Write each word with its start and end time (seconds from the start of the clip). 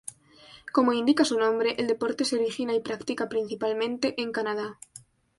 Como 0.71 0.93
indica 0.93 1.23
su 1.23 1.37
nombre, 1.39 1.75
el 1.77 1.85
deporte 1.85 2.25
se 2.25 2.35
origina 2.35 2.73
y 2.73 2.79
practica 2.79 3.29
principalmente 3.29 4.19
en 4.19 4.31
Canadá. 4.31 4.79